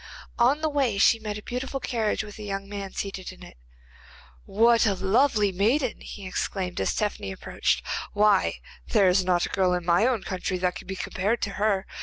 On 0.39 0.61
the 0.61 0.67
way 0.69 0.97
she 0.97 1.19
met 1.19 1.37
a 1.37 1.43
beautiful 1.43 1.79
carriage 1.79 2.23
with 2.23 2.39
a 2.39 2.41
young 2.41 2.67
man 2.67 2.91
seated 2.91 3.31
in 3.31 3.43
it. 3.43 3.55
'What 4.45 4.87
a 4.87 4.95
lovely 4.95 5.51
maiden!' 5.51 6.01
he 6.01 6.25
exclaimed, 6.25 6.81
as 6.81 6.95
Tephany 6.95 7.31
approached. 7.31 7.85
'Why, 8.13 8.61
there 8.87 9.07
is 9.09 9.23
not 9.23 9.45
a 9.45 9.49
girl 9.49 9.75
in 9.75 9.85
my 9.85 10.07
own 10.07 10.23
country 10.23 10.57
that 10.57 10.73
can 10.73 10.87
be 10.87 10.95
compared 10.95 11.39
to 11.43 11.51
her. 11.51 11.85